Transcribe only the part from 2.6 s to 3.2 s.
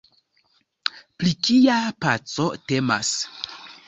temas?